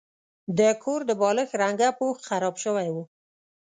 [0.57, 2.95] د کور د بالښت رنګه پوښ خراب شوی و.